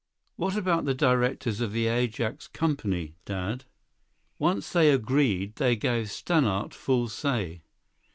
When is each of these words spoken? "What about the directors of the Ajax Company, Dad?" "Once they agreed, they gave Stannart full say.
"What 0.35 0.55
about 0.55 0.85
the 0.85 0.95
directors 0.95 1.61
of 1.61 1.73
the 1.73 1.85
Ajax 1.85 2.47
Company, 2.47 3.13
Dad?" 3.23 3.65
"Once 4.39 4.71
they 4.73 4.89
agreed, 4.89 5.57
they 5.57 5.75
gave 5.75 6.07
Stannart 6.07 6.73
full 6.73 7.07
say. 7.07 7.61